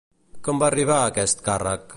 Com 0.47 0.61
va 0.63 0.67
arribar 0.69 0.97
a 1.03 1.13
aquest 1.13 1.47
càrrec? 1.51 1.87